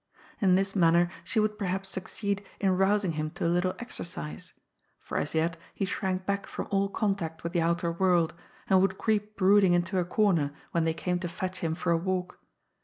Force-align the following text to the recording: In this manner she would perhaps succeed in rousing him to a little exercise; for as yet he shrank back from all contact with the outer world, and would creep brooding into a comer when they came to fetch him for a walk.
In 0.39 0.55
this 0.55 0.75
manner 0.75 1.11
she 1.23 1.39
would 1.39 1.59
perhaps 1.59 1.87
succeed 1.87 2.43
in 2.59 2.75
rousing 2.75 3.11
him 3.11 3.29
to 3.35 3.45
a 3.45 3.45
little 3.45 3.75
exercise; 3.77 4.51
for 4.99 5.15
as 5.19 5.35
yet 5.35 5.57
he 5.75 5.85
shrank 5.85 6.25
back 6.25 6.47
from 6.47 6.67
all 6.71 6.89
contact 6.89 7.43
with 7.43 7.53
the 7.53 7.61
outer 7.61 7.91
world, 7.91 8.33
and 8.67 8.81
would 8.81 8.97
creep 8.97 9.35
brooding 9.35 9.73
into 9.73 9.99
a 9.99 10.03
comer 10.03 10.53
when 10.71 10.85
they 10.85 10.93
came 10.95 11.19
to 11.19 11.27
fetch 11.29 11.59
him 11.59 11.75
for 11.75 11.91
a 11.91 11.97
walk. 11.97 12.39